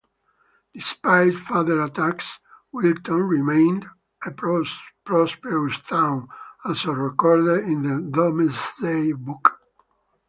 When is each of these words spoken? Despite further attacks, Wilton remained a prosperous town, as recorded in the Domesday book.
Despite 0.73 1.35
further 1.35 1.79
attacks, 1.79 2.39
Wilton 2.71 3.21
remained 3.21 3.85
a 4.25 4.31
prosperous 4.31 5.79
town, 5.81 6.27
as 6.67 6.87
recorded 6.87 7.63
in 7.65 7.83
the 7.83 8.01
Domesday 8.09 9.11
book. 9.11 9.59